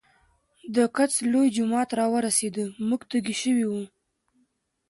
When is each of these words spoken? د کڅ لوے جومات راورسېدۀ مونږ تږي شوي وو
د 0.75 0.77
کڅ 0.95 1.11
لوے 1.31 1.45
جومات 1.55 1.89
راورسېدۀ 1.99 2.65
مونږ 2.87 3.01
تږي 3.09 3.35
شوي 3.41 3.65
وو 3.69 3.83